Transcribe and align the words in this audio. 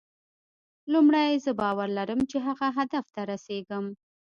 لومړی 0.93 1.29
زه 1.45 1.51
باور 1.59 1.87
لرم 1.97 2.19
چې 2.31 2.37
هغه 2.47 2.67
هدف 2.77 3.05
ته 3.15 3.21
رسېږم. 3.31 3.85